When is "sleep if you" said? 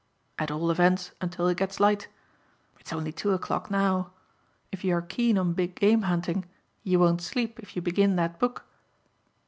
7.21-7.83